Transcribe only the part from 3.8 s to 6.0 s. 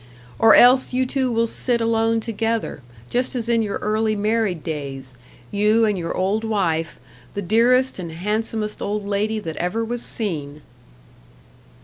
early married days you and